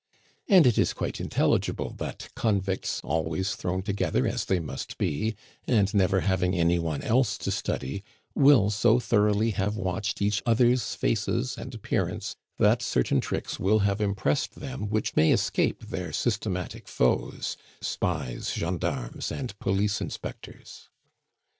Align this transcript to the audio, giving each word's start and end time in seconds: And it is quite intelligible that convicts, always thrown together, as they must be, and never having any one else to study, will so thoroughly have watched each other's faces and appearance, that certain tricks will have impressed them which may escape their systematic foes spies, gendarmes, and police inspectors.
And 0.49 0.65
it 0.65 0.79
is 0.79 0.93
quite 0.93 1.21
intelligible 1.21 1.91
that 1.99 2.29
convicts, 2.33 3.01
always 3.03 3.53
thrown 3.53 3.83
together, 3.83 4.25
as 4.27 4.45
they 4.45 4.59
must 4.59 4.97
be, 4.97 5.35
and 5.67 5.93
never 5.93 6.21
having 6.21 6.55
any 6.55 6.79
one 6.79 7.03
else 7.03 7.37
to 7.37 7.51
study, 7.51 8.03
will 8.33 8.71
so 8.71 8.99
thoroughly 8.99 9.51
have 9.51 9.77
watched 9.77 10.19
each 10.19 10.41
other's 10.43 10.95
faces 10.95 11.55
and 11.55 11.75
appearance, 11.75 12.35
that 12.57 12.81
certain 12.81 13.21
tricks 13.21 13.59
will 13.59 13.77
have 13.85 14.01
impressed 14.01 14.55
them 14.55 14.89
which 14.89 15.15
may 15.15 15.31
escape 15.31 15.85
their 15.85 16.11
systematic 16.11 16.87
foes 16.87 17.55
spies, 17.79 18.51
gendarmes, 18.55 19.31
and 19.31 19.59
police 19.59 20.01
inspectors. 20.01 20.89